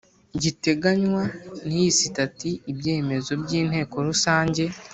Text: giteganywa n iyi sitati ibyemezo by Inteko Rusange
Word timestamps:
giteganywa 0.41 1.21
n 1.67 1.69
iyi 1.79 1.89
sitati 1.99 2.49
ibyemezo 2.71 3.31
by 3.43 3.51
Inteko 3.61 3.95
Rusange 4.07 4.63